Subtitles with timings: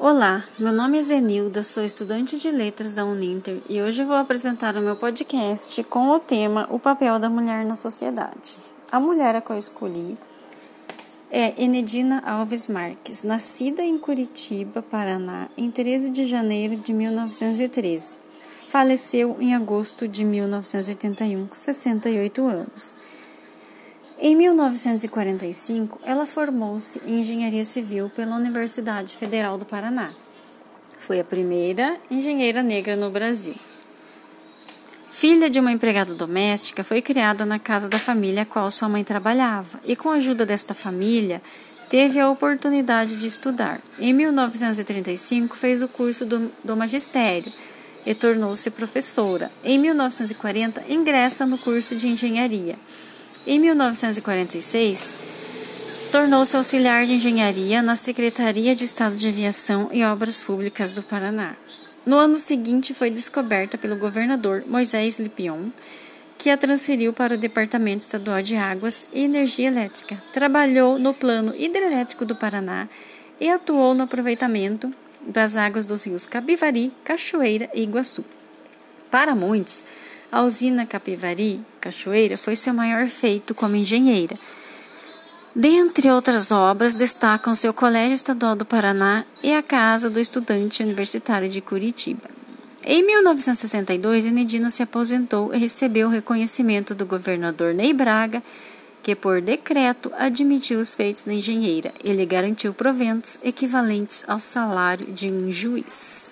[0.00, 4.76] Olá, meu nome é Zenilda, sou estudante de letras da Uninter e hoje vou apresentar
[4.76, 8.56] o meu podcast com o tema O papel da mulher na sociedade.
[8.92, 10.16] A mulher a qual eu escolhi
[11.32, 18.20] é Enedina Alves Marques, nascida em Curitiba, Paraná, em 13 de janeiro de 1913.
[18.68, 22.96] Faleceu em agosto de 1981, com 68 anos.
[24.20, 30.10] Em 1945, ela formou-se em engenharia civil pela Universidade Federal do Paraná.
[30.98, 33.54] Foi a primeira engenheira negra no Brasil.
[35.08, 39.04] Filha de uma empregada doméstica, foi criada na casa da família a qual sua mãe
[39.04, 41.40] trabalhava e, com a ajuda desta família,
[41.88, 43.80] teve a oportunidade de estudar.
[44.00, 47.52] Em 1935, fez o curso do, do magistério
[48.04, 49.48] e tornou-se professora.
[49.62, 52.76] Em 1940, ingressa no curso de engenharia.
[53.50, 55.10] Em 1946,
[56.12, 61.56] tornou-se auxiliar de engenharia na Secretaria de Estado de Aviação e Obras Públicas do Paraná.
[62.04, 65.70] No ano seguinte, foi descoberta pelo governador Moisés Lipion,
[66.36, 70.22] que a transferiu para o Departamento Estadual de Águas e Energia Elétrica.
[70.30, 72.86] Trabalhou no Plano Hidrelétrico do Paraná
[73.40, 74.92] e atuou no aproveitamento
[75.22, 78.26] das águas dos rios Capivari, Cachoeira e Iguaçu.
[79.10, 79.82] Para muitos,
[80.30, 84.36] a usina Capivari, Cachoeira, foi seu maior feito como engenheira.
[85.54, 91.48] Dentre outras obras, destacam seu Colégio Estadual do Paraná e a Casa do Estudante Universitário
[91.48, 92.28] de Curitiba.
[92.84, 98.42] Em 1962, Enedina se aposentou e recebeu o reconhecimento do governador Ney Braga,
[99.02, 105.06] que por decreto admitiu os feitos da engenheira e lhe garantiu proventos equivalentes ao salário
[105.06, 106.30] de um juiz.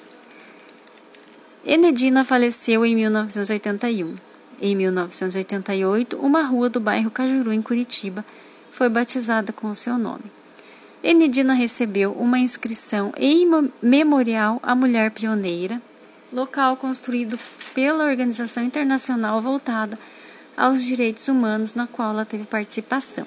[1.69, 4.15] Enedina faleceu em 1981.
[4.63, 8.25] Em 1988, uma rua do bairro Cajuru, em Curitiba,
[8.71, 10.23] foi batizada com o seu nome.
[11.03, 13.49] Enedina recebeu uma inscrição em
[13.83, 15.83] memorial à mulher pioneira,
[16.33, 17.37] local construído
[17.75, 19.99] pela organização internacional voltada
[20.57, 23.27] aos direitos humanos, na qual ela teve participação.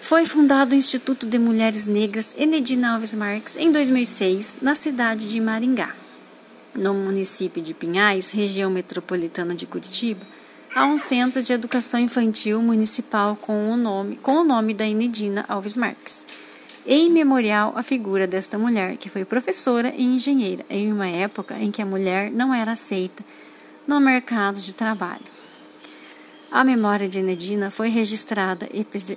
[0.00, 5.38] Foi fundado o Instituto de Mulheres Negras Enedina Alves Marques em 2006, na cidade de
[5.38, 6.05] Maringá
[6.76, 10.24] no município de Pinhais, região metropolitana de Curitiba,
[10.74, 15.44] há um centro de educação infantil municipal com o nome, com o nome da Inedina
[15.48, 16.26] Alves Marques.
[16.86, 21.70] Em memorial à figura desta mulher, que foi professora e engenheira, em uma época em
[21.70, 23.24] que a mulher não era aceita
[23.86, 25.24] no mercado de trabalho.
[26.50, 28.68] A memória de Enedina foi registrada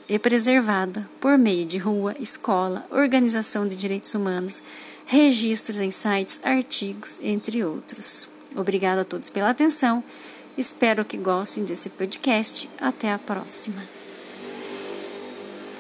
[0.09, 4.61] e preservada por meio de rua, escola, organização de direitos humanos,
[5.09, 8.29] registros em sites, artigos, entre outros.
[8.55, 10.03] Obrigada a todos pela atenção.
[10.55, 12.69] Espero que gostem desse podcast.
[12.79, 13.98] Até a próxima.